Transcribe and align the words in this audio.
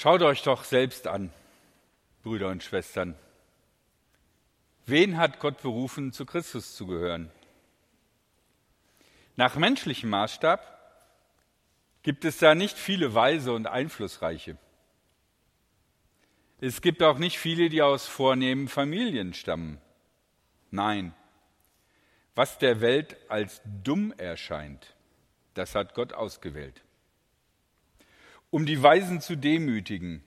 Schaut 0.00 0.22
euch 0.22 0.44
doch 0.44 0.62
selbst 0.62 1.08
an, 1.08 1.32
Brüder 2.22 2.50
und 2.50 2.62
Schwestern. 2.62 3.16
Wen 4.86 5.16
hat 5.16 5.40
Gott 5.40 5.60
berufen, 5.60 6.12
zu 6.12 6.24
Christus 6.24 6.76
zu 6.76 6.86
gehören? 6.86 7.32
Nach 9.34 9.56
menschlichem 9.56 10.08
Maßstab 10.08 10.60
gibt 12.04 12.24
es 12.24 12.38
da 12.38 12.54
nicht 12.54 12.78
viele 12.78 13.12
Weise 13.12 13.52
und 13.52 13.66
Einflussreiche. 13.66 14.56
Es 16.60 16.80
gibt 16.80 17.02
auch 17.02 17.18
nicht 17.18 17.36
viele, 17.36 17.68
die 17.68 17.82
aus 17.82 18.06
vornehmen 18.06 18.68
Familien 18.68 19.34
stammen. 19.34 19.80
Nein, 20.70 21.12
was 22.36 22.58
der 22.58 22.80
Welt 22.80 23.16
als 23.28 23.62
dumm 23.82 24.14
erscheint, 24.16 24.94
das 25.54 25.74
hat 25.74 25.94
Gott 25.94 26.12
ausgewählt, 26.12 26.84
um 28.50 28.66
die 28.66 28.82
Weisen 28.82 29.20
zu 29.20 29.36
demütigen. 29.36 30.24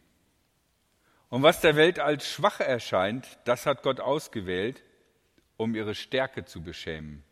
Und 1.29 1.43
was 1.43 1.62
der 1.62 1.75
Welt 1.75 1.99
als 1.99 2.27
schwach 2.27 2.59
erscheint, 2.59 3.39
das 3.45 3.66
hat 3.66 3.84
Gott 3.84 3.99
ausgewählt, 3.99 4.84
um 5.57 5.75
ihre 5.75 5.95
Stärke 5.95 6.45
zu 6.45 6.62
beschämen. 6.62 7.23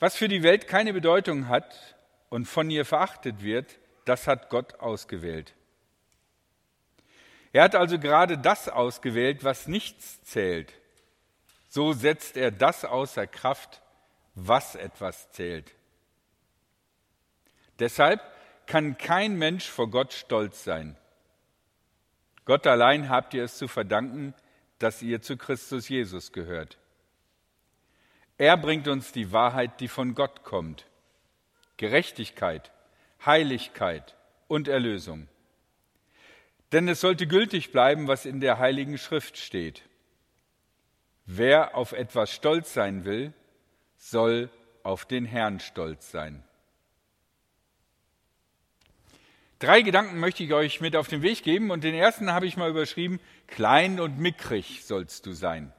Was 0.00 0.16
für 0.16 0.28
die 0.28 0.42
Welt 0.42 0.68
keine 0.68 0.92
Bedeutung 0.92 1.48
hat 1.48 1.96
und 2.28 2.46
von 2.46 2.70
ihr 2.70 2.84
verachtet 2.84 3.42
wird, 3.42 3.78
das 4.04 4.26
hat 4.26 4.48
Gott 4.48 4.80
ausgewählt. 4.80 5.54
Er 7.52 7.64
hat 7.64 7.74
also 7.74 7.98
gerade 7.98 8.38
das 8.38 8.68
ausgewählt, 8.68 9.44
was 9.44 9.68
nichts 9.68 10.22
zählt. 10.22 10.72
So 11.68 11.92
setzt 11.92 12.36
er 12.36 12.50
das 12.50 12.84
außer 12.84 13.26
Kraft, 13.26 13.82
was 14.34 14.74
etwas 14.74 15.30
zählt. 15.32 15.74
Deshalb 17.78 18.20
kann 18.68 18.98
kein 18.98 19.36
Mensch 19.36 19.66
vor 19.68 19.90
Gott 19.90 20.12
stolz 20.12 20.62
sein. 20.62 20.96
Gott 22.44 22.66
allein 22.66 23.08
habt 23.08 23.34
ihr 23.34 23.42
es 23.42 23.58
zu 23.58 23.66
verdanken, 23.66 24.34
dass 24.78 25.02
ihr 25.02 25.20
zu 25.20 25.36
Christus 25.36 25.88
Jesus 25.88 26.32
gehört. 26.32 26.78
Er 28.36 28.56
bringt 28.56 28.86
uns 28.86 29.10
die 29.10 29.32
Wahrheit, 29.32 29.80
die 29.80 29.88
von 29.88 30.14
Gott 30.14 30.44
kommt. 30.44 30.86
Gerechtigkeit, 31.78 32.70
Heiligkeit 33.24 34.16
und 34.46 34.68
Erlösung. 34.68 35.28
Denn 36.70 36.86
es 36.88 37.00
sollte 37.00 37.26
gültig 37.26 37.72
bleiben, 37.72 38.06
was 38.06 38.26
in 38.26 38.40
der 38.40 38.58
Heiligen 38.58 38.98
Schrift 38.98 39.38
steht. 39.38 39.82
Wer 41.24 41.74
auf 41.74 41.92
etwas 41.92 42.30
stolz 42.30 42.74
sein 42.74 43.04
will, 43.04 43.32
soll 43.96 44.50
auf 44.82 45.06
den 45.06 45.24
Herrn 45.24 45.58
stolz 45.58 46.10
sein. 46.10 46.44
Drei 49.60 49.82
Gedanken 49.82 50.20
möchte 50.20 50.44
ich 50.44 50.52
euch 50.52 50.80
mit 50.80 50.94
auf 50.94 51.08
den 51.08 51.22
Weg 51.22 51.42
geben 51.42 51.72
und 51.72 51.82
den 51.82 51.94
ersten 51.94 52.32
habe 52.32 52.46
ich 52.46 52.56
mal 52.56 52.70
überschrieben, 52.70 53.18
klein 53.48 53.98
und 53.98 54.20
mickrig 54.20 54.84
sollst 54.84 55.26
du 55.26 55.32
sein. 55.32 55.72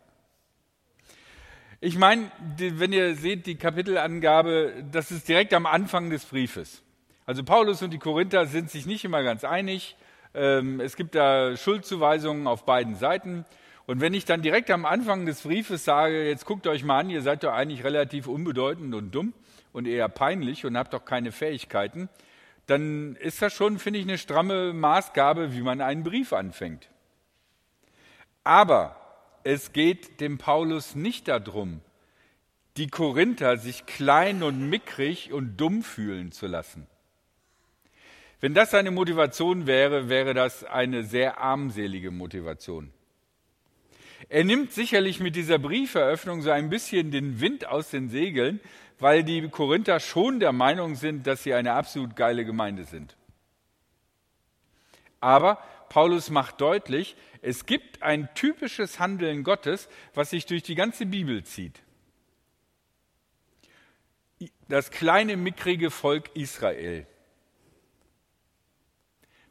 Ich 1.79 1.97
meine, 1.97 2.29
wenn 2.57 2.91
ihr 2.91 3.15
seht, 3.15 3.45
die 3.45 3.55
Kapitelangabe, 3.55 4.83
das 4.91 5.11
ist 5.11 5.29
direkt 5.29 5.53
am 5.53 5.65
Anfang 5.65 6.09
des 6.09 6.25
Briefes. 6.25 6.83
Also 7.25 7.45
Paulus 7.45 7.81
und 7.81 7.91
die 7.91 7.99
Korinther 7.99 8.47
sind 8.47 8.69
sich 8.69 8.85
nicht 8.85 9.05
immer 9.05 9.23
ganz 9.23 9.45
einig. 9.45 9.95
Ähm, 10.33 10.81
es 10.81 10.97
gibt 10.97 11.15
da 11.15 11.55
Schuldzuweisungen 11.55 12.47
auf 12.47 12.65
beiden 12.65 12.95
Seiten. 12.95 13.45
Und 13.85 14.01
wenn 14.01 14.13
ich 14.13 14.25
dann 14.25 14.41
direkt 14.41 14.71
am 14.71 14.85
Anfang 14.85 15.25
des 15.25 15.43
Briefes 15.43 15.85
sage, 15.85 16.27
jetzt 16.27 16.45
guckt 16.45 16.67
euch 16.67 16.83
mal 16.83 16.99
an, 16.99 17.09
ihr 17.09 17.21
seid 17.21 17.45
doch 17.45 17.53
eigentlich 17.53 17.85
relativ 17.85 18.27
unbedeutend 18.27 18.93
und 18.93 19.11
dumm 19.15 19.33
und 19.71 19.87
eher 19.87 20.09
peinlich 20.09 20.65
und 20.65 20.77
habt 20.77 20.93
doch 20.93 21.05
keine 21.05 21.31
Fähigkeiten, 21.31 22.09
dann 22.69 23.15
ist 23.15 23.41
das 23.41 23.53
schon, 23.53 23.79
finde 23.79 23.99
ich, 23.99 24.05
eine 24.05 24.17
stramme 24.17 24.73
Maßgabe, 24.73 25.53
wie 25.53 25.61
man 25.61 25.81
einen 25.81 26.03
Brief 26.03 26.33
anfängt. 26.33 26.89
Aber 28.43 28.95
es 29.43 29.73
geht 29.73 30.21
dem 30.21 30.37
Paulus 30.37 30.95
nicht 30.95 31.27
darum, 31.27 31.81
die 32.77 32.87
Korinther 32.87 33.57
sich 33.57 33.85
klein 33.85 34.43
und 34.43 34.69
mickrig 34.69 35.33
und 35.33 35.57
dumm 35.57 35.83
fühlen 35.83 36.31
zu 36.31 36.47
lassen. 36.47 36.87
Wenn 38.41 38.53
das 38.53 38.73
eine 38.73 38.91
Motivation 38.91 39.67
wäre, 39.67 40.07
wäre 40.07 40.33
das 40.33 40.63
eine 40.63 41.03
sehr 41.03 41.39
armselige 41.39 42.11
Motivation. 42.11 42.93
Er 44.29 44.43
nimmt 44.43 44.71
sicherlich 44.71 45.19
mit 45.19 45.35
dieser 45.35 45.59
Brieferöffnung 45.59 46.41
so 46.41 46.51
ein 46.51 46.69
bisschen 46.69 47.11
den 47.11 47.41
Wind 47.41 47.65
aus 47.67 47.89
den 47.89 48.09
Segeln, 48.09 48.59
weil 48.99 49.23
die 49.23 49.47
Korinther 49.49 49.99
schon 49.99 50.39
der 50.39 50.51
Meinung 50.51 50.95
sind, 50.95 51.25
dass 51.25 51.43
sie 51.43 51.53
eine 51.53 51.73
absolut 51.73 52.15
geile 52.15 52.45
Gemeinde 52.45 52.83
sind. 52.83 53.15
Aber 55.19 55.57
Paulus 55.89 56.29
macht 56.29 56.61
deutlich, 56.61 57.15
es 57.41 57.65
gibt 57.65 58.03
ein 58.03 58.29
typisches 58.35 58.99
Handeln 58.99 59.43
Gottes, 59.43 59.89
was 60.13 60.29
sich 60.29 60.45
durch 60.45 60.63
die 60.63 60.75
ganze 60.75 61.05
Bibel 61.05 61.43
zieht. 61.43 61.81
Das 64.67 64.91
kleine, 64.91 65.35
mickrige 65.35 65.89
Volk 65.89 66.29
Israel 66.35 67.07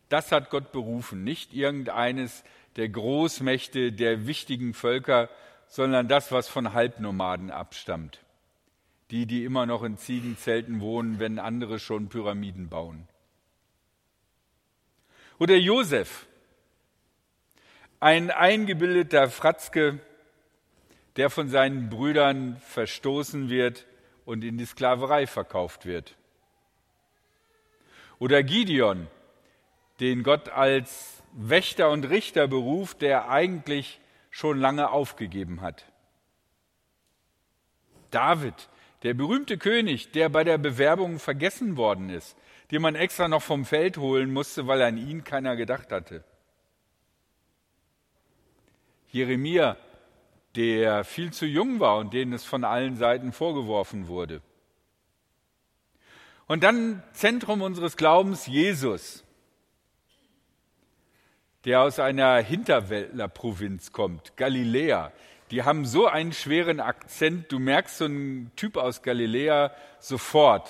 das 0.09 0.33
hat 0.33 0.51
Gott 0.51 0.73
berufen, 0.73 1.25
nicht 1.25 1.53
irgendeines 1.55 2.45
der 2.77 2.89
Großmächte, 2.89 3.93
der 3.93 4.27
wichtigen 4.27 4.75
Völker, 4.75 5.29
sondern 5.67 6.09
das, 6.09 6.33
was 6.33 6.49
von 6.49 6.73
Halbnomaden 6.73 7.51
abstammt. 7.51 8.21
Die, 9.11 9.27
die 9.27 9.45
immer 9.45 9.65
noch 9.67 9.83
in 9.83 9.97
Ziegenzelten 9.97 10.81
wohnen, 10.81 11.19
wenn 11.19 11.39
andere 11.39 11.79
schon 11.79 12.09
Pyramiden 12.09 12.69
bauen. 12.69 13.09
Oder 15.39 15.57
Josef, 15.57 16.27
ein 18.01 18.31
eingebildeter 18.31 19.31
Fratzke, 19.31 20.01
der 21.17 21.31
von 21.31 21.49
seinen 21.49 21.89
Brüdern 21.89 22.57
verstoßen 22.59 23.49
wird 23.49 23.87
und 24.25 24.45
in 24.45 24.59
die 24.59 24.67
Sklaverei 24.67 25.27
verkauft 25.27 25.87
wird. 25.87 26.15
Oder 28.19 28.43
Gideon, 28.43 29.07
den 30.01 30.23
Gott 30.23 30.49
als 30.49 31.23
Wächter 31.33 31.91
und 31.91 32.05
Richter 32.05 32.47
beruft, 32.49 33.03
der 33.03 33.29
eigentlich 33.29 34.01
schon 34.31 34.59
lange 34.59 34.91
aufgegeben 34.91 35.61
hat. 35.61 35.85
David, 38.11 38.69
der 39.03 39.15
berühmte 39.15 39.59
König, 39.59 40.13
der 40.13 40.29
bei 40.29 40.45
der 40.45 40.59
Bewerbung 40.59 41.19
vergessen 41.19 41.77
worden 41.77 42.11
ist, 42.11 42.37
den 42.71 42.83
man 42.83 42.95
extra 42.95 43.29
noch 43.29 43.43
vom 43.43 43.65
Feld 43.65 43.97
holen 43.97 44.33
musste, 44.33 44.67
weil 44.67 44.83
an 44.83 44.97
ihn 44.97 45.25
keiner 45.25 45.57
gedacht 45.57 45.93
hatte. 45.93 46.25
Jeremia, 49.11 49.77
der 50.55 51.05
viel 51.05 51.33
zu 51.33 51.47
jung 51.47 51.81
war 51.81 51.99
und 51.99 52.13
den 52.13 52.33
es 52.33 52.45
von 52.45 52.65
allen 52.65 52.97
Seiten 52.97 53.33
vorgeworfen 53.33 54.09
wurde. 54.09 54.43
Und 56.47 56.63
dann 56.63 57.03
Zentrum 57.13 57.63
unseres 57.63 57.97
Glaubens 57.97 58.47
Jesus, 58.47 59.23
der 61.65 61.83
aus 61.83 61.99
einer 61.99 62.39
Hinterwäldlerprovinz 62.39 63.93
kommt, 63.93 64.37
Galiläa. 64.37 65.13
Die 65.51 65.63
haben 65.63 65.87
so 65.87 66.07
einen 66.07 66.33
schweren 66.33 66.81
Akzent, 66.81 67.51
du 67.51 67.59
merkst 67.59 67.99
so 67.99 68.05
einen 68.05 68.53
Typ 68.57 68.77
aus 68.77 69.03
Galiläa 69.03 69.73
sofort, 69.99 70.69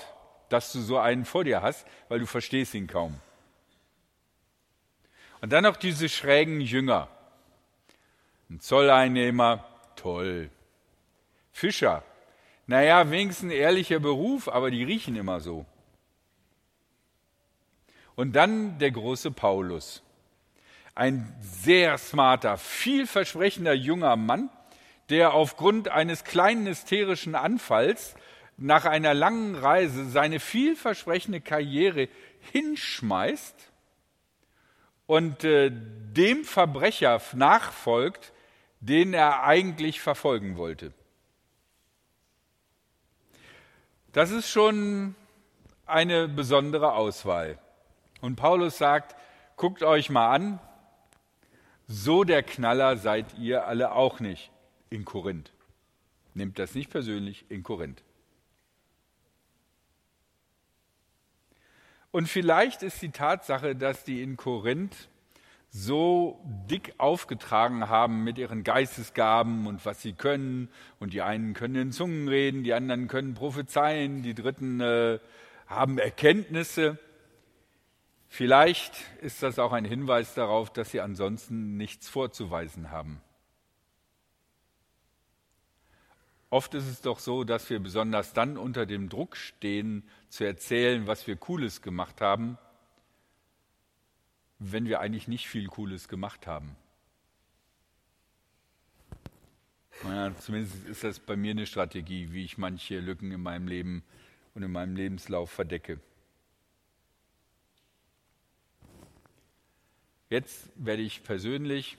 dass 0.48 0.72
du 0.72 0.80
so 0.80 0.98
einen 0.98 1.24
vor 1.24 1.44
dir 1.44 1.62
hast, 1.62 1.86
weil 2.08 2.20
du 2.20 2.26
verstehst 2.26 2.74
ihn 2.74 2.86
kaum. 2.86 3.20
Und 5.40 5.52
dann 5.52 5.64
noch 5.64 5.76
diese 5.76 6.08
schrägen 6.08 6.60
Jünger. 6.60 7.08
Ein 8.50 8.60
Zolleinnehmer, 8.60 9.64
toll. 9.96 10.50
Fischer, 11.52 12.02
naja, 12.66 13.10
wenigstens 13.10 13.50
ein 13.50 13.56
ehrlicher 13.56 13.98
Beruf, 13.98 14.48
aber 14.48 14.70
die 14.70 14.84
riechen 14.84 15.16
immer 15.16 15.40
so. 15.40 15.66
Und 18.14 18.34
dann 18.34 18.78
der 18.78 18.90
große 18.90 19.30
Paulus 19.30 20.02
ein 20.94 21.32
sehr 21.40 21.96
smarter, 21.96 22.58
vielversprechender 22.58 23.72
junger 23.72 24.16
Mann, 24.16 24.50
der 25.10 25.32
aufgrund 25.32 25.88
eines 25.88 26.24
kleinen 26.24 26.66
hysterischen 26.66 27.34
Anfalls 27.34 28.14
nach 28.56 28.84
einer 28.84 29.14
langen 29.14 29.54
Reise 29.54 30.08
seine 30.08 30.40
vielversprechende 30.40 31.40
Karriere 31.40 32.08
hinschmeißt 32.52 33.54
und 35.06 35.44
äh, 35.44 35.70
dem 35.72 36.44
Verbrecher 36.44 37.22
nachfolgt, 37.34 38.32
den 38.80 39.14
er 39.14 39.44
eigentlich 39.44 40.00
verfolgen 40.00 40.56
wollte. 40.56 40.92
Das 44.12 44.30
ist 44.30 44.50
schon 44.50 45.14
eine 45.86 46.28
besondere 46.28 46.92
Auswahl. 46.92 47.58
Und 48.20 48.36
Paulus 48.36 48.76
sagt, 48.76 49.16
guckt 49.56 49.82
euch 49.82 50.10
mal 50.10 50.34
an, 50.34 50.60
so 51.86 52.24
der 52.24 52.42
Knaller 52.42 52.96
seid 52.96 53.38
ihr 53.38 53.66
alle 53.66 53.92
auch 53.92 54.20
nicht 54.20 54.50
in 54.90 55.04
Korinth. 55.04 55.52
Nehmt 56.34 56.58
das 56.58 56.74
nicht 56.74 56.90
persönlich 56.90 57.44
in 57.48 57.62
Korinth. 57.62 58.02
Und 62.10 62.28
vielleicht 62.28 62.82
ist 62.82 63.02
die 63.02 63.10
Tatsache, 63.10 63.76
dass 63.76 64.04
die 64.04 64.22
in 64.22 64.36
Korinth 64.36 65.08
so 65.70 66.40
dick 66.70 66.94
aufgetragen 66.96 67.88
haben 67.88 68.24
mit 68.24 68.38
ihren 68.38 68.64
Geistesgaben 68.64 69.66
und 69.66 69.84
was 69.84 70.00
sie 70.00 70.14
können. 70.14 70.68
Und 70.98 71.12
die 71.12 71.22
einen 71.22 71.52
können 71.52 71.76
in 71.76 71.92
Zungen 71.92 72.28
reden, 72.28 72.64
die 72.64 72.72
anderen 72.72 73.08
können 73.08 73.34
prophezeien, 73.34 74.22
die 74.22 74.34
dritten 74.34 74.80
äh, 74.80 75.18
haben 75.66 75.98
Erkenntnisse. 75.98 76.98
Vielleicht 78.28 78.94
ist 79.20 79.42
das 79.42 79.58
auch 79.58 79.72
ein 79.72 79.84
Hinweis 79.84 80.34
darauf, 80.34 80.72
dass 80.72 80.90
sie 80.90 81.00
ansonsten 81.00 81.76
nichts 81.76 82.08
vorzuweisen 82.08 82.90
haben. 82.90 83.20
Oft 86.50 86.74
ist 86.74 86.86
es 86.86 87.02
doch 87.02 87.18
so, 87.18 87.44
dass 87.44 87.68
wir 87.68 87.78
besonders 87.78 88.32
dann 88.32 88.56
unter 88.56 88.86
dem 88.86 89.08
Druck 89.08 89.36
stehen, 89.36 90.02
zu 90.30 90.44
erzählen, 90.44 91.06
was 91.06 91.26
wir 91.26 91.36
Cooles 91.36 91.82
gemacht 91.82 92.20
haben, 92.20 92.56
wenn 94.58 94.86
wir 94.86 95.00
eigentlich 95.00 95.28
nicht 95.28 95.46
viel 95.46 95.66
Cooles 95.66 96.08
gemacht 96.08 96.46
haben. 96.46 96.74
Ja, 100.04 100.34
zumindest 100.38 100.86
ist 100.86 101.04
das 101.04 101.18
bei 101.18 101.36
mir 101.36 101.50
eine 101.50 101.66
Strategie, 101.66 102.32
wie 102.32 102.44
ich 102.44 102.56
manche 102.56 103.00
Lücken 103.00 103.32
in 103.32 103.42
meinem 103.42 103.66
Leben 103.66 104.04
und 104.54 104.62
in 104.62 104.70
meinem 104.70 104.96
Lebenslauf 104.96 105.50
verdecke. 105.50 106.00
Jetzt 110.30 110.70
werde 110.76 111.02
ich 111.02 111.24
persönlich, 111.24 111.96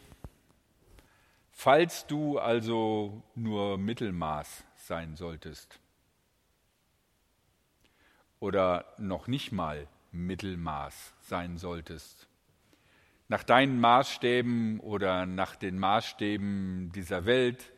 falls 1.59 2.07
du 2.07 2.39
also 2.39 3.21
nur 3.35 3.77
Mittelmaß 3.77 4.63
sein 4.77 5.17
solltest 5.17 5.81
oder 8.39 8.85
noch 8.97 9.27
nicht 9.27 9.51
mal 9.51 9.85
Mittelmaß 10.13 11.13
sein 11.19 11.57
solltest, 11.57 12.29
nach 13.27 13.43
deinen 13.43 13.77
Maßstäben 13.81 14.79
oder 14.79 15.25
nach 15.25 15.57
den 15.57 15.77
Maßstäben 15.77 16.93
dieser 16.95 17.25
Welt, 17.25 17.73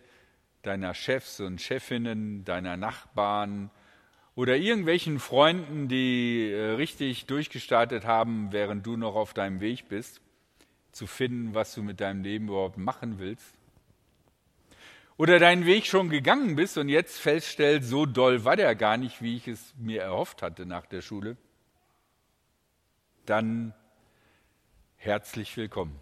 deiner 0.61 0.93
Chefs 0.93 1.39
und 1.39 1.59
Chefinnen, 1.59 2.45
deiner 2.45 2.77
Nachbarn 2.77 3.71
oder 4.35 4.57
irgendwelchen 4.57 5.17
Freunden, 5.17 5.87
die 5.87 6.51
äh, 6.51 6.73
richtig 6.73 7.25
durchgestartet 7.25 8.05
haben, 8.05 8.51
während 8.51 8.85
du 8.85 8.95
noch 8.95 9.15
auf 9.15 9.33
deinem 9.33 9.59
Weg 9.59 9.89
bist, 9.89 10.21
zu 10.91 11.07
finden, 11.07 11.55
was 11.55 11.73
du 11.73 11.81
mit 11.81 11.99
deinem 11.99 12.21
Leben 12.21 12.47
überhaupt 12.47 12.77
machen 12.77 13.17
willst. 13.17 13.57
Oder 15.21 15.37
deinen 15.37 15.67
Weg 15.67 15.85
schon 15.85 16.09
gegangen 16.09 16.55
bist 16.55 16.79
und 16.79 16.89
jetzt 16.89 17.19
feststellst, 17.19 17.87
so 17.87 18.07
doll 18.07 18.43
war 18.43 18.55
der 18.55 18.73
gar 18.73 18.97
nicht, 18.97 19.21
wie 19.21 19.37
ich 19.37 19.47
es 19.47 19.75
mir 19.77 20.01
erhofft 20.01 20.41
hatte 20.41 20.65
nach 20.65 20.87
der 20.87 21.03
Schule. 21.03 21.37
Dann 23.27 23.75
herzlich 24.95 25.55
willkommen. 25.57 25.99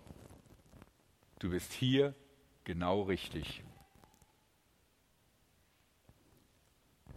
Du 1.39 1.49
bist 1.49 1.73
hier 1.73 2.15
genau 2.63 3.01
richtig. 3.01 3.61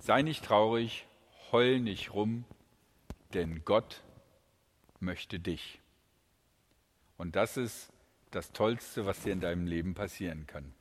Sei 0.00 0.22
nicht 0.22 0.44
traurig, 0.44 1.06
heul 1.52 1.78
nicht 1.78 2.12
rum, 2.14 2.44
denn 3.32 3.64
Gott 3.64 4.02
möchte 4.98 5.38
dich. 5.38 5.81
Und 7.16 7.37
das 7.37 7.56
ist 7.56 7.93
das 8.32 8.50
Tollste, 8.50 9.06
was 9.06 9.20
dir 9.20 9.32
in 9.32 9.40
deinem 9.40 9.69
Leben 9.69 9.94
passieren 9.94 10.48
kann. 10.48 10.75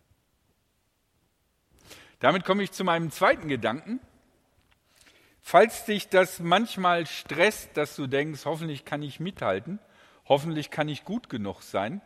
Damit 2.22 2.46
komme 2.46 2.64
ich 2.64 2.72
zu 2.72 2.86
meinem 2.86 3.12
zweiten 3.12 3.50
Gedanken. 3.50 4.00
Falls 5.42 5.84
dich 5.84 6.08
das 6.08 6.40
manchmal 6.40 7.06
stresst, 7.06 7.76
dass 7.76 7.98
du 7.98 8.08
denkst, 8.08 8.46
hoffentlich 8.46 8.86
kann 8.86 9.04
ich 9.04 9.20
mithalten, 9.20 9.80
hoffentlich 10.26 10.72
kann 10.72 10.88
ich 10.88 11.04
gut 11.04 11.30
genug 11.30 11.62
sein. 11.62 12.00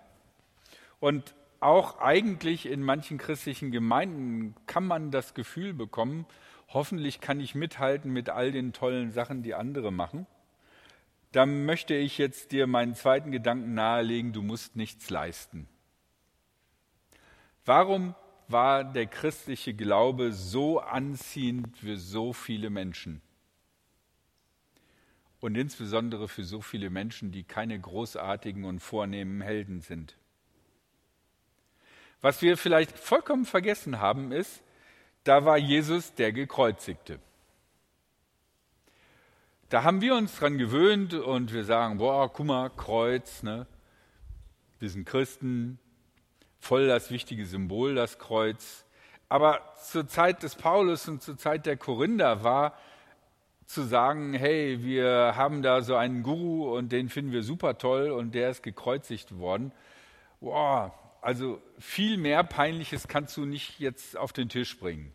Und 1.00 1.36
auch 1.60 2.00
eigentlich 2.00 2.66
in 2.66 2.82
manchen 2.82 3.20
christlichen 3.20 3.70
Gemeinden 3.70 4.56
kann 4.66 4.88
man 4.88 5.12
das 5.12 5.36
Gefühl 5.36 5.74
bekommen, 5.74 6.26
hoffentlich 6.70 7.22
kann 7.22 7.40
ich 7.40 7.54
mithalten 7.54 8.12
mit 8.12 8.30
all 8.30 8.52
den 8.52 8.74
tollen 8.74 9.12
Sachen, 9.12 9.44
die 9.44 9.54
andere 9.54 9.92
machen 9.92 10.26
dann 11.36 11.66
möchte 11.66 11.94
ich 11.94 12.18
jetzt 12.18 12.54
dir 12.54 12.66
meinen 12.66 12.96
zweiten 12.96 13.30
Gedanken 13.30 13.74
nahelegen, 13.74 14.32
du 14.32 14.42
musst 14.42 14.78
nichts 14.78 15.10
leisten. 15.10 15.68
Warum 17.66 18.16
war 18.48 18.84
der 18.84 19.08
christliche 19.08 19.74
Glaube 19.74 20.32
so 20.34 20.80
anziehend 20.80 21.78
für 21.78 21.98
so 21.98 22.34
viele 22.34 22.70
Menschen? 22.70 23.22
Und 25.40 25.56
insbesondere 25.56 26.28
für 26.28 26.44
so 26.44 26.62
viele 26.62 26.90
Menschen, 26.90 27.32
die 27.32 27.44
keine 27.44 27.80
großartigen 27.80 28.64
und 28.66 28.80
vornehmen 28.80 29.42
Helden 29.42 29.82
sind. 29.82 30.16
Was 32.22 32.42
wir 32.42 32.58
vielleicht 32.58 32.98
vollkommen 32.98 33.46
vergessen 33.46 34.00
haben, 34.00 34.32
ist, 34.32 34.64
da 35.24 35.46
war 35.46 35.58
Jesus 35.58 36.14
der 36.16 36.32
Gekreuzigte. 36.32 37.20
Da 39.70 39.84
haben 39.84 40.02
wir 40.02 40.16
uns 40.16 40.36
dran 40.36 40.58
gewöhnt 40.58 41.14
und 41.14 41.52
wir 41.52 41.66
sagen, 41.66 41.98
boah, 41.98 42.32
guck 42.32 42.46
mal, 42.46 42.70
Kreuz, 42.70 43.44
ne? 43.44 43.68
Wir 44.80 44.90
sind 44.90 45.06
Christen, 45.06 45.80
voll 46.66 46.88
das 46.88 47.12
wichtige 47.12 47.46
Symbol, 47.46 47.94
das 47.94 48.18
Kreuz. 48.18 48.86
Aber 49.30 49.62
zur 49.84 50.08
Zeit 50.08 50.42
des 50.42 50.56
Paulus 50.56 51.08
und 51.08 51.22
zur 51.22 51.38
Zeit 51.38 51.68
der 51.68 51.78
Korinther 51.78 52.44
war 52.44 52.74
zu 53.68 53.84
sagen, 53.84 54.34
hey, 54.34 54.84
wir 54.84 55.34
haben 55.36 55.62
da 55.62 55.82
so 55.82 55.96
einen 55.96 56.24
Guru 56.24 56.76
und 56.76 56.92
den 56.92 57.10
finden 57.10 57.32
wir 57.32 57.44
super 57.44 57.78
toll 57.78 58.10
und 58.10 58.34
der 58.34 58.50
ist 58.50 58.64
gekreuzigt 58.64 59.38
worden. 59.38 59.72
Boah, 60.40 60.94
also 61.22 61.62
viel 61.78 62.18
mehr 62.18 62.44
Peinliches 62.44 63.08
kannst 63.08 63.38
du 63.38 63.46
nicht 63.46 63.80
jetzt 63.80 64.18
auf 64.18 64.34
den 64.34 64.50
Tisch 64.50 64.80
bringen. 64.80 65.14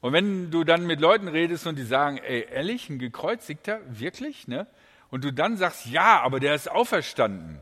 Und 0.00 0.14
wenn 0.14 0.50
du 0.50 0.64
dann 0.64 0.86
mit 0.86 1.00
Leuten 1.00 1.28
redest 1.28 1.66
und 1.66 1.76
die 1.76 1.84
sagen, 1.84 2.16
ey, 2.18 2.46
ehrlich, 2.50 2.88
ein 2.88 2.98
gekreuzigter, 2.98 3.80
wirklich, 3.88 4.48
ne? 4.48 4.66
Und 5.10 5.24
du 5.24 5.32
dann 5.32 5.56
sagst, 5.56 5.86
ja, 5.86 6.20
aber 6.20 6.38
der 6.38 6.54
ist 6.54 6.70
auferstanden. 6.70 7.60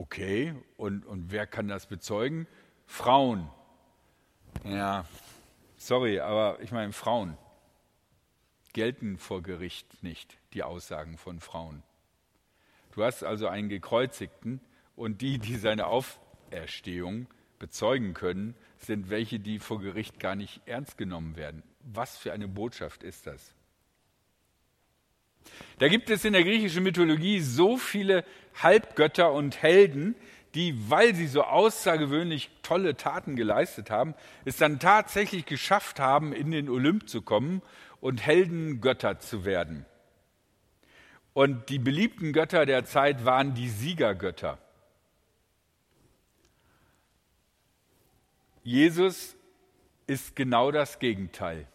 Okay, 0.00 0.54
und, 0.78 1.04
und 1.04 1.30
wer 1.30 1.46
kann 1.46 1.68
das 1.68 1.84
bezeugen? 1.84 2.46
Frauen. 2.86 3.50
Ja, 4.64 5.04
sorry, 5.76 6.20
aber 6.20 6.58
ich 6.62 6.72
meine, 6.72 6.94
Frauen 6.94 7.36
gelten 8.72 9.18
vor 9.18 9.42
Gericht 9.42 10.02
nicht, 10.02 10.38
die 10.54 10.62
Aussagen 10.62 11.18
von 11.18 11.38
Frauen. 11.38 11.82
Du 12.92 13.04
hast 13.04 13.22
also 13.24 13.46
einen 13.46 13.68
Gekreuzigten 13.68 14.62
und 14.96 15.20
die, 15.20 15.38
die 15.38 15.56
seine 15.56 15.86
Auferstehung 15.86 17.26
bezeugen 17.58 18.14
können, 18.14 18.54
sind 18.78 19.10
welche, 19.10 19.38
die 19.38 19.58
vor 19.58 19.80
Gericht 19.80 20.18
gar 20.18 20.34
nicht 20.34 20.62
ernst 20.64 20.96
genommen 20.96 21.36
werden. 21.36 21.62
Was 21.80 22.16
für 22.16 22.32
eine 22.32 22.48
Botschaft 22.48 23.02
ist 23.02 23.26
das? 23.26 23.54
Da 25.78 25.88
gibt 25.88 26.10
es 26.10 26.24
in 26.24 26.32
der 26.32 26.44
griechischen 26.44 26.82
Mythologie 26.82 27.40
so 27.40 27.76
viele 27.76 28.24
Halbgötter 28.62 29.32
und 29.32 29.62
Helden, 29.62 30.14
die, 30.54 30.90
weil 30.90 31.14
sie 31.14 31.26
so 31.26 31.42
außergewöhnlich 31.42 32.50
tolle 32.62 32.96
Taten 32.96 33.36
geleistet 33.36 33.90
haben, 33.90 34.14
es 34.44 34.56
dann 34.56 34.78
tatsächlich 34.78 35.46
geschafft 35.46 36.00
haben, 36.00 36.32
in 36.32 36.50
den 36.50 36.68
Olymp 36.68 37.08
zu 37.08 37.22
kommen 37.22 37.62
und 38.00 38.24
Heldengötter 38.24 39.20
zu 39.20 39.44
werden. 39.44 39.86
Und 41.32 41.68
die 41.68 41.78
beliebten 41.78 42.32
Götter 42.32 42.66
der 42.66 42.84
Zeit 42.84 43.24
waren 43.24 43.54
die 43.54 43.68
Siegergötter. 43.68 44.58
Jesus 48.62 49.36
ist 50.06 50.36
genau 50.36 50.70
das 50.70 50.98
Gegenteil. 50.98 51.66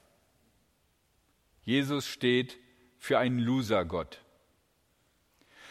Jesus 1.63 2.05
steht 2.05 2.60
für 3.05 3.19
einen 3.19 3.38
Losergott. 3.38 4.19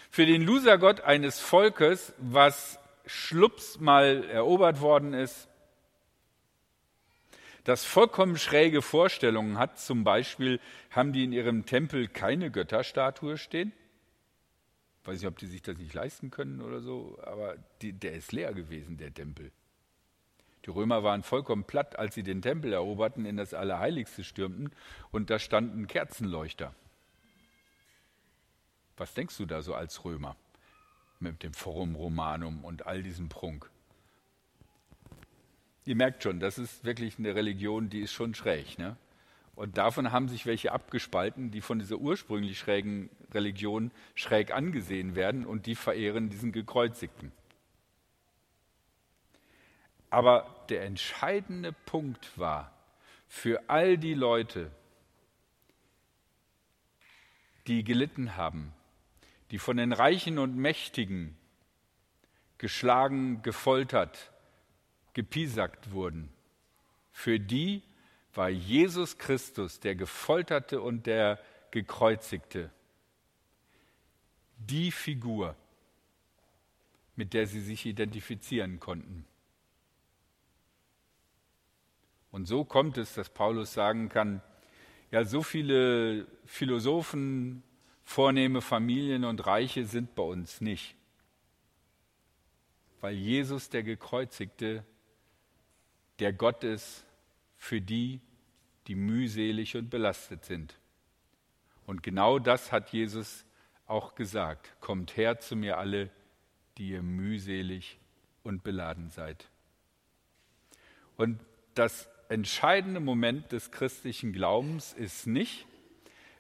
Für 0.09 0.25
den 0.25 0.43
Losergott 0.43 1.01
eines 1.01 1.41
Volkes, 1.41 2.15
was 2.19 2.79
schlups 3.07 3.81
mal 3.81 4.23
erobert 4.31 4.81
worden 4.81 5.15
ist, 5.15 5.49
das 7.65 7.85
vollkommen 7.85 8.39
schräge 8.39 8.83
Vorstellungen 8.83 9.59
hat. 9.59 9.81
Zum 9.81 10.05
Beispiel 10.05 10.61
haben 10.93 11.13
die 11.13 11.25
in 11.25 11.33
ihrem 11.33 11.67
Tempel 11.67 12.07
keine 12.07 12.53
Götterstatue 12.53 13.37
stehen. 13.37 13.73
Ich 15.03 15.09
weiß 15.09 15.19
nicht, 15.19 15.29
ob 15.29 15.37
die 15.37 15.47
sich 15.47 15.61
das 15.61 15.77
nicht 15.77 15.93
leisten 15.93 16.31
können 16.31 16.61
oder 16.61 16.83
so, 16.83 17.19
aber 17.25 17.57
die, 17.83 17.93
der 17.93 18.13
ist 18.13 18.31
leer 18.31 18.55
gewesen, 18.55 18.97
der 18.97 19.13
Tempel. 19.13 19.51
Die 20.67 20.71
Römer 20.71 21.03
waren 21.03 21.25
vollkommen 21.25 21.65
platt, 21.65 21.99
als 21.99 22.15
sie 22.15 22.23
den 22.23 22.43
Tempel 22.43 22.73
eroberten, 22.73 23.27
in 23.27 23.37
das 23.37 23.55
Allerheiligste 23.55 24.23
stürmten 24.23 24.71
und 25.11 25.31
da 25.31 25.41
standen 25.41 25.89
Kerzenleuchter. 25.89 26.77
Was 28.97 29.15
denkst 29.15 29.37
du 29.39 29.47
da 29.47 29.63
so 29.63 29.75
als 29.75 30.05
Römer 30.05 30.37
mit 31.19 31.43
dem 31.43 31.55
Forum 31.55 31.95
Romanum 31.95 32.65
und 32.65 32.87
all 32.87 33.03
diesem 33.03 33.29
Prunk? 33.29 33.71
Ihr 35.85 35.97
merkt 35.97 36.23
schon, 36.23 36.41
das 36.41 36.59
ist 36.59 36.85
wirklich 36.85 37.19
eine 37.19 37.35
Religion, 37.35 37.91
die 37.91 38.01
ist 38.01 38.13
schon 38.13 38.35
schräg. 38.35 38.79
Ne? 38.79 38.97
Und 39.55 39.77
davon 39.77 40.13
haben 40.13 40.29
sich 40.29 40.47
welche 40.47 40.73
abgespalten, 40.73 41.51
die 41.51 41.61
von 41.61 41.79
dieser 41.79 41.97
ursprünglich 41.97 42.59
schrägen 42.59 43.11
Religion 43.33 43.91
schräg 44.15 44.53
angesehen 44.53 45.15
werden 45.15 45.45
und 45.45 45.67
die 45.67 45.75
verehren 45.75 46.31
diesen 46.31 46.53
Gekreuzigten. 46.53 47.33
Aber 50.11 50.65
der 50.69 50.85
entscheidende 50.85 51.73
Punkt 51.73 52.39
war 52.39 52.73
für 53.29 53.69
all 53.69 53.99
die 53.99 54.15
Leute, 54.15 54.71
die 57.67 57.83
gelitten 57.83 58.37
haben, 58.37 58.73
die 59.51 59.59
von 59.59 59.77
den 59.77 59.93
Reichen 59.93 60.39
und 60.39 60.57
Mächtigen 60.57 61.37
geschlagen, 62.59 63.43
gefoltert, 63.43 64.33
gepiesackt 65.13 65.93
wurden, 65.93 66.31
für 67.13 67.39
die 67.39 67.83
war 68.35 68.49
Jesus 68.49 69.19
Christus, 69.19 69.81
der 69.81 69.95
Gefolterte 69.95 70.81
und 70.81 71.07
der 71.07 71.39
Gekreuzigte, 71.71 72.71
die 74.59 74.91
Figur, 74.91 75.57
mit 77.17 77.33
der 77.33 77.47
sie 77.47 77.61
sich 77.61 77.87
identifizieren 77.87 78.81
konnten. 78.81 79.25
Und 82.33 82.47
so 82.47 82.65
kommt 82.65 82.99
es, 82.99 83.15
dass 83.15 83.29
Paulus 83.29 83.75
sagen 83.75 84.09
kann, 84.09 84.43
ja, 85.13 85.25
so 85.25 85.45
viele 85.45 86.27
Philosophen, 86.47 87.63
vornehme 88.05 88.61
Familien 88.61 89.25
und 89.25 89.47
Reiche 89.47 89.87
sind 89.87 90.15
bei 90.15 90.23
uns 90.23 90.61
nicht, 90.61 90.95
weil 93.01 93.15
Jesus 93.15 93.71
der 93.71 93.83
Gekreuzigte, 93.83 94.85
der 96.21 96.33
Gott 96.33 96.63
ist 96.63 97.05
für 97.57 97.81
die, 97.81 98.21
die 98.87 98.95
mühselig 98.95 99.77
und 99.77 99.91
belastet 99.91 100.45
sind. 100.45 100.79
Und 101.87 102.03
genau 102.03 102.39
das 102.39 102.73
hat 102.73 102.91
Jesus 102.91 103.45
auch 103.87 104.15
gesagt. 104.15 104.75
Kommt 104.81 105.17
her 105.17 105.41
zu 105.41 105.57
mir 105.57 105.79
alle, 105.79 106.11
die 106.79 106.91
ihr 106.91 107.03
mühselig 107.03 107.99
und 108.43 108.63
beladen 108.63 109.11
seid. 109.11 109.49
Und 111.17 111.41
das 111.75 112.09
entscheidende 112.29 113.01
Moment 113.01 113.53
des 113.53 113.71
christlichen 113.71 114.33
Glaubens 114.33 114.93
ist 114.93 115.27
nicht, 115.27 115.67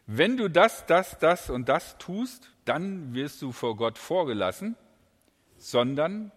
wenn 0.07 0.37
du 0.37 0.49
das, 0.49 0.87
das, 0.87 1.19
das 1.19 1.51
und 1.51 1.69
das 1.69 1.99
tust, 1.99 2.51
dann 2.65 3.15
wirst 3.15 3.41
du 3.43 3.53
vor 3.53 3.77
Gott 3.77 3.99
vorgelassen, 3.99 4.77
sondern 5.57 6.31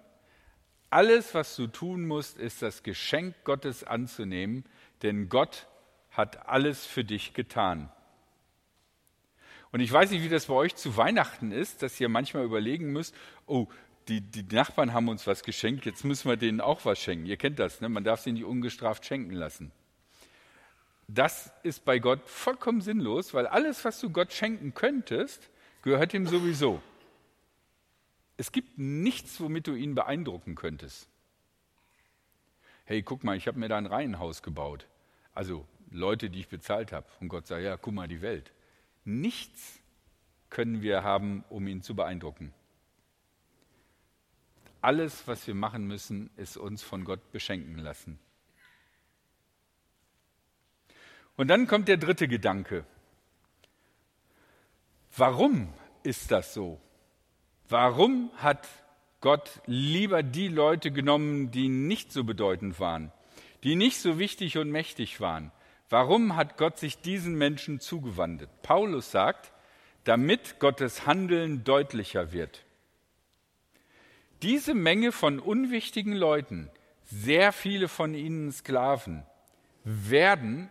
alles, 0.89 1.33
was 1.33 1.55
du 1.55 1.67
tun 1.67 2.05
musst, 2.05 2.37
ist 2.37 2.61
das 2.61 2.83
Geschenk 2.83 3.35
Gottes 3.43 3.83
anzunehmen, 3.83 4.63
denn 5.03 5.27
Gott 5.27 5.67
hat 6.11 6.47
alles 6.47 6.85
für 6.85 7.03
dich 7.03 7.33
getan. 7.33 7.91
Und 9.71 9.81
ich 9.81 9.91
weiß 9.91 10.11
nicht, 10.11 10.23
wie 10.23 10.29
das 10.29 10.45
bei 10.45 10.53
euch 10.53 10.75
zu 10.75 10.95
Weihnachten 10.95 11.51
ist, 11.51 11.83
dass 11.83 11.99
ihr 11.99 12.07
manchmal 12.07 12.45
überlegen 12.45 12.91
müsst, 12.93 13.13
oh, 13.45 13.67
die, 14.07 14.21
die 14.21 14.43
Nachbarn 14.55 14.93
haben 14.93 15.09
uns 15.09 15.27
was 15.27 15.43
geschenkt, 15.43 15.85
jetzt 15.85 16.05
müssen 16.05 16.29
wir 16.29 16.37
denen 16.37 16.61
auch 16.61 16.85
was 16.85 16.99
schenken. 16.99 17.25
Ihr 17.25 17.35
kennt 17.35 17.59
das, 17.59 17.81
ne? 17.81 17.89
man 17.89 18.05
darf 18.05 18.21
sie 18.21 18.31
nicht 18.31 18.45
ungestraft 18.45 19.05
schenken 19.05 19.33
lassen. 19.33 19.73
Das 21.07 21.51
ist 21.63 21.85
bei 21.85 21.99
Gott 21.99 22.27
vollkommen 22.27 22.81
sinnlos, 22.81 23.33
weil 23.33 23.47
alles, 23.47 23.85
was 23.85 23.99
du 23.99 24.09
Gott 24.09 24.33
schenken 24.33 24.73
könntest, 24.73 25.49
gehört 25.81 26.13
ihm 26.13 26.27
sowieso. 26.27 26.81
Es 28.35 28.51
gibt 28.51 28.77
nichts, 28.77 29.39
womit 29.39 29.67
du 29.67 29.73
ihn 29.73 29.95
beeindrucken 29.95 30.55
könntest. 30.55 31.09
Hey, 32.83 33.01
guck 33.01 33.23
mal, 33.23 33.37
ich 33.37 33.47
habe 33.47 33.57
mir 33.57 33.69
da 33.69 33.77
ein 33.77 33.85
Reihenhaus 33.85 34.43
gebaut. 34.43 34.87
Also 35.33 35.65
Leute, 35.91 36.29
die 36.29 36.39
ich 36.39 36.49
bezahlt 36.49 36.91
habe. 36.91 37.07
Und 37.19 37.29
Gott 37.29 37.47
sagt, 37.47 37.63
ja, 37.63 37.77
guck 37.77 37.93
mal 37.93 38.07
die 38.07 38.21
Welt. 38.21 38.51
Nichts 39.05 39.79
können 40.49 40.81
wir 40.81 41.03
haben, 41.03 41.43
um 41.49 41.67
ihn 41.67 41.81
zu 41.81 41.95
beeindrucken. 41.95 42.53
Alles, 44.81 45.27
was 45.27 45.47
wir 45.47 45.55
machen 45.55 45.87
müssen, 45.87 46.29
ist 46.37 46.57
uns 46.57 46.83
von 46.83 47.03
Gott 47.03 47.31
beschenken 47.31 47.77
lassen. 47.77 48.19
Und 51.37 51.47
dann 51.47 51.67
kommt 51.67 51.87
der 51.87 51.97
dritte 51.97 52.27
Gedanke. 52.27 52.83
Warum 55.15 55.71
ist 56.03 56.31
das 56.31 56.53
so? 56.53 56.81
Warum 57.69 58.31
hat 58.37 58.67
Gott 59.21 59.61
lieber 59.65 60.23
die 60.23 60.47
Leute 60.47 60.91
genommen, 60.91 61.51
die 61.51 61.69
nicht 61.69 62.11
so 62.11 62.23
bedeutend 62.23 62.79
waren, 62.79 63.11
die 63.63 63.75
nicht 63.75 63.99
so 63.99 64.19
wichtig 64.19 64.57
und 64.57 64.71
mächtig 64.71 65.21
waren? 65.21 65.51
Warum 65.89 66.35
hat 66.35 66.57
Gott 66.57 66.77
sich 66.77 67.01
diesen 67.01 67.35
Menschen 67.35 67.79
zugewandt? 67.79 68.47
Paulus 68.61 69.11
sagt, 69.11 69.51
damit 70.03 70.59
Gottes 70.59 71.05
Handeln 71.05 71.63
deutlicher 71.63 72.31
wird. 72.31 72.65
Diese 74.41 74.73
Menge 74.73 75.11
von 75.11 75.39
unwichtigen 75.39 76.13
Leuten, 76.13 76.69
sehr 77.03 77.51
viele 77.51 77.87
von 77.87 78.13
ihnen 78.13 78.51
Sklaven, 78.51 79.23
werden 79.83 80.69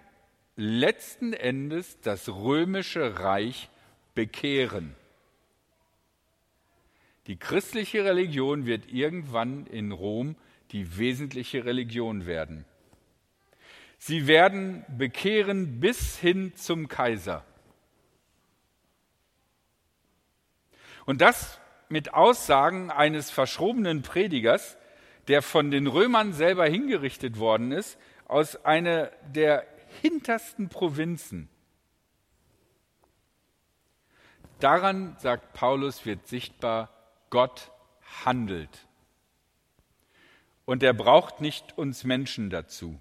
letzten 0.56 1.34
Endes 1.34 2.00
das 2.00 2.28
römische 2.28 3.20
Reich 3.20 3.68
bekehren. 4.14 4.96
Die 7.26 7.36
christliche 7.36 8.04
Religion 8.04 8.66
wird 8.66 8.90
irgendwann 8.90 9.66
in 9.66 9.92
Rom 9.92 10.36
die 10.72 10.98
wesentliche 10.98 11.64
Religion 11.64 12.26
werden. 12.26 12.64
Sie 13.98 14.26
werden 14.26 14.84
bekehren 14.88 15.80
bis 15.80 16.18
hin 16.18 16.54
zum 16.56 16.88
Kaiser. 16.88 17.44
Und 21.04 21.20
das 21.20 21.60
mit 21.88 22.14
Aussagen 22.14 22.90
eines 22.90 23.30
verschrobenen 23.30 24.02
Predigers, 24.02 24.76
der 25.28 25.42
von 25.42 25.70
den 25.70 25.86
Römern 25.86 26.32
selber 26.32 26.66
hingerichtet 26.66 27.38
worden 27.38 27.72
ist, 27.72 27.98
aus 28.26 28.64
einer 28.64 29.10
der 29.32 29.66
hintersten 30.02 30.68
Provinzen. 30.68 31.48
Daran, 34.60 35.16
sagt 35.18 35.52
Paulus, 35.52 36.06
wird 36.06 36.26
sichtbar, 36.26 36.90
Gott 37.30 37.70
handelt. 38.24 38.86
Und 40.64 40.82
er 40.82 40.94
braucht 40.94 41.40
nicht 41.40 41.76
uns 41.76 42.04
Menschen 42.04 42.50
dazu, 42.50 42.98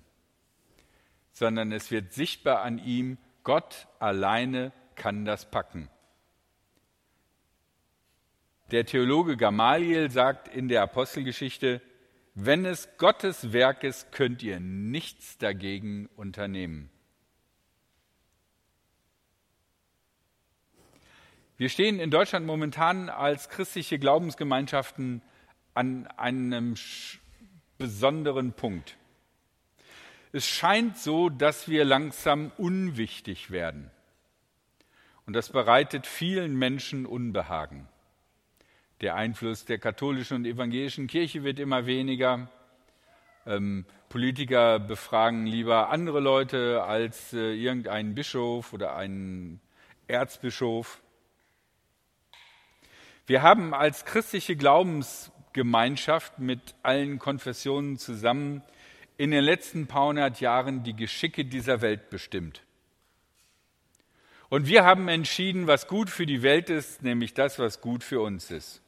sondern 1.32 1.72
es 1.72 1.92
wird 1.92 2.14
sichtbar 2.14 2.62
an 2.62 2.78
ihm, 2.78 3.18
Gott 3.44 3.88
alleine 4.00 4.72
kann 4.96 5.26
das 5.26 5.50
packen. 5.50 5.90
Der 8.72 8.86
Theologe 8.86 9.38
Gamaliel 9.38 10.10
sagt 10.10 10.48
in 10.48 10.68
der 10.68 10.82
Apostelgeschichte, 10.82 11.82
wenn 12.36 12.66
es 12.66 12.90
Gottes 12.98 13.54
Werk 13.54 13.84
ist, 13.84 14.12
könnt 14.12 14.44
ihr 14.44 14.60
nichts 14.60 15.38
dagegen 15.38 16.08
unternehmen. 16.18 16.90
Wir 21.58 21.70
stehen 21.70 22.00
in 22.00 22.12
Deutschland 22.12 22.46
momentan 22.46 23.10
als 23.10 23.48
christliche 23.48 23.98
Glaubensgemeinschaften 23.98 25.22
an 25.74 26.08
einem 26.08 26.76
besonderen 27.78 28.52
Punkt. 28.52 28.98
Es 30.34 30.46
scheint 30.46 30.98
so, 30.98 31.30
dass 31.30 31.70
wir 31.70 31.86
langsam 31.86 32.52
unwichtig 32.58 33.52
werden. 33.52 33.90
Und 35.26 35.34
das 35.34 35.50
bereitet 35.50 36.06
vielen 36.06 36.58
Menschen 36.58 37.06
Unbehagen. 37.06 37.88
Der 39.02 39.16
Einfluss 39.16 39.66
der 39.66 39.78
katholischen 39.78 40.38
und 40.38 40.46
evangelischen 40.46 41.08
Kirche 41.08 41.44
wird 41.44 41.60
immer 41.60 41.86
weniger. 41.86 42.50
Ähm, 43.46 43.86
Politiker 44.08 44.80
befragen 44.80 45.46
lieber 45.46 45.90
andere 45.90 46.22
Leute 46.22 46.84
als 46.84 47.34
äh, 47.34 47.54
irgendeinen 47.54 48.16
Bischof 48.16 48.72
oder 48.72 48.96
einen 48.96 49.60
Erzbischof. 50.08 51.02
Wir 53.28 53.42
haben 53.42 53.74
als 53.74 54.06
christliche 54.06 54.56
Glaubensgemeinschaft 54.56 56.40
mit 56.40 56.76
allen 56.84 57.20
Konfessionen 57.20 57.98
zusammen 57.98 58.62
in 59.18 59.32
den 59.32 59.44
letzten 59.44 59.88
paar 59.88 60.08
hundert 60.08 60.40
Jahren 60.40 60.84
die 60.84 60.96
Geschicke 60.96 61.44
dieser 61.44 61.82
Welt 61.82 62.10
bestimmt. 62.10 62.62
Und 64.50 64.68
wir 64.68 64.86
haben 64.86 65.08
entschieden, 65.08 65.68
was 65.68 65.88
gut 65.88 66.10
für 66.10 66.26
die 66.26 66.44
Welt 66.44 66.70
ist, 66.70 67.02
nämlich 67.02 67.34
das, 67.34 67.58
was 67.60 67.82
gut 67.82 68.04
für 68.04 68.22
uns 68.22 68.52
ist. 68.52 68.82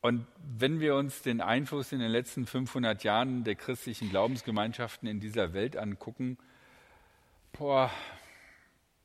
Und 0.00 0.26
wenn 0.58 0.80
wir 0.80 0.94
uns 0.94 1.22
den 1.22 1.40
Einfluss 1.40 1.92
in 1.92 1.98
den 2.00 2.10
letzten 2.10 2.46
500 2.46 3.04
Jahren 3.04 3.44
der 3.44 3.54
christlichen 3.54 4.08
Glaubensgemeinschaften 4.08 5.06
in 5.06 5.20
dieser 5.20 5.52
Welt 5.52 5.76
angucken, 5.76 6.38
boah, 7.52 7.90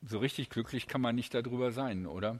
so 0.01 0.19
richtig 0.19 0.49
glücklich 0.49 0.87
kann 0.87 1.01
man 1.01 1.15
nicht 1.15 1.33
darüber 1.33 1.71
sein, 1.71 2.05
oder? 2.05 2.39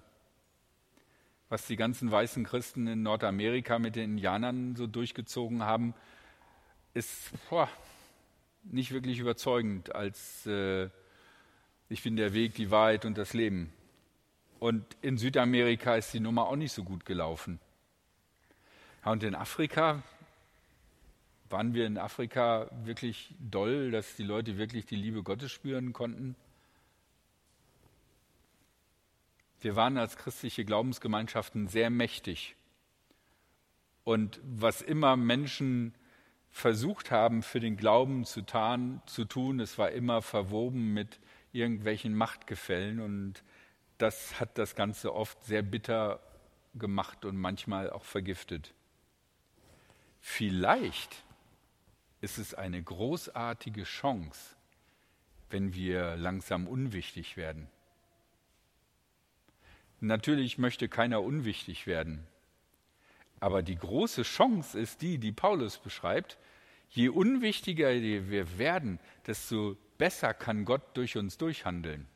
Was 1.50 1.68
die 1.68 1.76
ganzen 1.76 2.10
weißen 2.10 2.46
Christen 2.46 2.88
in 2.88 3.04
Nordamerika 3.04 3.78
mit 3.78 3.96
den 3.96 4.12
Indianern 4.12 4.76
so 4.76 4.88
durchgezogen 4.88 5.64
haben, 5.64 5.94
ist 6.94 7.32
boah, 7.50 7.70
nicht 8.64 8.92
wirklich 8.92 9.20
überzeugend 9.20 9.94
als 9.94 10.46
äh, 10.46 10.90
ich 11.90 12.02
bin 12.04 12.16
der 12.16 12.34
Weg, 12.34 12.56
die 12.56 12.72
Wahrheit 12.72 13.06
und 13.06 13.18
das 13.18 13.34
Leben. 13.34 13.72
Und 14.60 14.84
in 15.02 15.18
Südamerika 15.18 15.96
ist 15.96 16.14
die 16.14 16.20
Nummer 16.20 16.48
auch 16.48 16.56
nicht 16.56 16.72
so 16.72 16.84
gut 16.84 17.06
gelaufen. 17.06 17.60
Ja, 19.06 19.12
und 19.12 19.24
in 19.24 19.36
Afrika 19.36 20.02
waren 21.50 21.76
wir 21.76 21.86
in 21.86 22.00
Afrika 22.00 22.68
wirklich 22.84 23.36
doll, 23.40 23.92
dass 23.92 24.16
die 24.16 24.24
Leute 24.24 24.58
wirklich 24.58 24.88
die 24.88 24.96
Liebe 24.96 25.22
Gottes 25.22 25.52
spüren 25.52 25.94
konnten. 25.94 26.36
Wir 29.62 29.76
waren 29.76 29.98
als 29.98 30.18
christliche 30.18 30.66
Glaubensgemeinschaften 30.66 31.68
sehr 31.68 31.92
mächtig. 31.92 32.56
Und 34.04 34.40
was 34.44 34.82
immer 34.82 35.16
Menschen 35.16 35.94
versucht 36.50 37.12
haben, 37.12 37.44
für 37.44 37.60
den 37.60 37.78
Glauben 37.78 38.26
zu, 38.26 38.42
tarn, 38.42 39.02
zu 39.06 39.26
tun, 39.26 39.60
es 39.60 39.78
war 39.78 39.92
immer 39.92 40.24
verwoben 40.24 40.94
mit 40.94 41.20
irgendwelchen 41.52 42.16
Machtgefällen 42.16 43.00
und 43.00 43.44
das 43.98 44.40
hat 44.40 44.58
das 44.58 44.76
Ganze 44.76 45.14
oft 45.14 45.44
sehr 45.44 45.62
bitter 45.62 46.20
gemacht 46.74 47.24
und 47.24 47.38
manchmal 47.38 47.90
auch 47.92 48.04
vergiftet. 48.04 48.74
Vielleicht 50.28 51.24
ist 52.20 52.40
es 52.40 52.56
eine 52.56 52.82
großartige 52.82 53.84
Chance, 53.84 54.56
wenn 55.52 55.76
wir 55.76 56.18
langsam 56.18 56.68
unwichtig 56.68 57.38
werden. 57.38 57.70
Natürlich 60.02 60.58
möchte 60.58 60.90
keiner 60.90 61.22
unwichtig 61.22 61.86
werden, 61.86 62.26
aber 63.40 63.62
die 63.62 63.78
große 63.78 64.24
Chance 64.24 64.78
ist 64.78 65.04
die, 65.04 65.20
die 65.20 65.32
Paulus 65.32 65.78
beschreibt. 65.78 66.38
Je 66.90 67.08
unwichtiger 67.10 67.94
wir 67.94 68.58
werden, 68.58 69.00
desto 69.28 69.78
besser 70.00 70.34
kann 70.34 70.66
Gott 70.66 70.98
durch 70.98 71.18
uns 71.18 71.38
durchhandeln. 71.38 72.08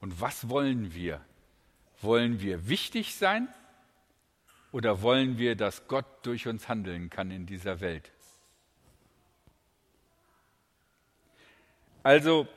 Und 0.00 0.20
was 0.22 0.48
wollen 0.48 0.94
wir? 0.94 1.24
Wollen 2.00 2.40
wir 2.40 2.66
wichtig 2.66 3.14
sein 3.14 3.46
oder 4.72 5.02
wollen 5.02 5.38
wir, 5.38 5.56
dass 5.56 5.88
Gott 5.88 6.06
durch 6.22 6.46
uns 6.46 6.68
handeln 6.68 7.10
kann 7.10 7.30
in 7.30 7.46
dieser 7.46 7.80
Welt? 7.80 8.10
Also, 12.02 12.48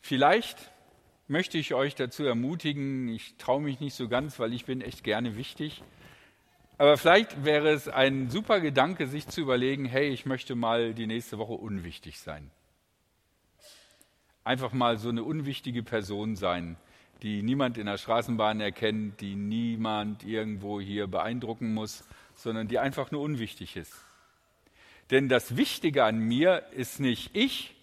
vielleicht 0.00 0.70
möchte 1.26 1.58
ich 1.58 1.74
euch 1.74 1.94
dazu 1.94 2.24
ermutigen, 2.24 3.08
ich 3.08 3.36
traue 3.36 3.62
mich 3.62 3.80
nicht 3.80 3.94
so 3.94 4.08
ganz, 4.08 4.38
weil 4.38 4.52
ich 4.52 4.64
bin 4.64 4.80
echt 4.80 5.02
gerne 5.02 5.36
wichtig, 5.36 5.82
aber 6.76 6.96
vielleicht 6.96 7.44
wäre 7.44 7.70
es 7.70 7.88
ein 7.88 8.30
super 8.30 8.60
Gedanke, 8.60 9.06
sich 9.06 9.28
zu 9.28 9.40
überlegen, 9.40 9.86
hey, 9.86 10.08
ich 10.08 10.26
möchte 10.26 10.54
mal 10.54 10.92
die 10.92 11.06
nächste 11.06 11.38
Woche 11.38 11.52
unwichtig 11.52 12.18
sein. 12.18 12.50
Einfach 14.42 14.72
mal 14.72 14.98
so 14.98 15.08
eine 15.08 15.22
unwichtige 15.22 15.82
Person 15.82 16.36
sein, 16.36 16.76
die 17.22 17.42
niemand 17.42 17.78
in 17.78 17.86
der 17.86 17.98
Straßenbahn 17.98 18.60
erkennt, 18.60 19.20
die 19.20 19.34
niemand 19.34 20.24
irgendwo 20.24 20.80
hier 20.80 21.06
beeindrucken 21.06 21.72
muss, 21.72 22.04
sondern 22.34 22.68
die 22.68 22.78
einfach 22.78 23.10
nur 23.10 23.22
unwichtig 23.22 23.76
ist. 23.76 23.94
Denn 25.10 25.28
das 25.28 25.56
Wichtige 25.56 26.04
an 26.04 26.18
mir 26.18 26.64
ist 26.72 27.00
nicht 27.00 27.34
ich, 27.34 27.74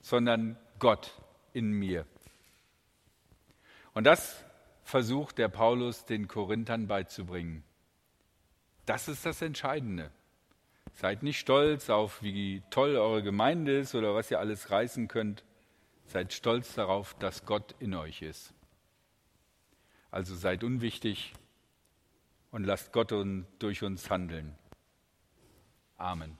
sondern 0.00 0.56
Gott 0.78 1.12
in 1.52 1.70
mir. 1.72 2.06
Und 3.94 4.04
das 4.04 4.42
versucht 4.84 5.38
der 5.38 5.48
Paulus 5.48 6.04
den 6.04 6.28
Korinthern 6.28 6.86
beizubringen. 6.86 7.62
Das 8.86 9.08
ist 9.08 9.24
das 9.24 9.42
Entscheidende. 9.42 10.10
Seid 10.94 11.22
nicht 11.22 11.38
stolz 11.38 11.88
auf, 11.88 12.22
wie 12.22 12.62
toll 12.70 12.96
eure 12.96 13.22
Gemeinde 13.22 13.78
ist 13.78 13.94
oder 13.94 14.14
was 14.14 14.30
ihr 14.30 14.40
alles 14.40 14.70
reißen 14.70 15.08
könnt. 15.08 15.44
Seid 16.06 16.32
stolz 16.32 16.74
darauf, 16.74 17.14
dass 17.14 17.46
Gott 17.46 17.74
in 17.78 17.94
euch 17.94 18.22
ist. 18.22 18.52
Also 20.12 20.36
seid 20.36 20.62
unwichtig 20.62 21.32
und 22.50 22.64
lasst 22.64 22.92
Gott 22.92 23.12
durch 23.58 23.82
uns 23.82 24.10
handeln. 24.10 24.54
Amen. 25.96 26.38